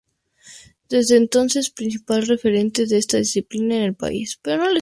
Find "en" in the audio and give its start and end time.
3.75-3.83